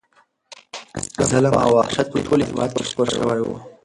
ظلم 1.29 1.53
او 1.63 1.69
وحشت 1.77 2.07
په 2.11 2.17
ټول 2.25 2.39
هېواد 2.49 2.69
کې 2.75 2.83
خپور 2.89 3.07
شوی 3.15 3.39
و. 3.43 3.47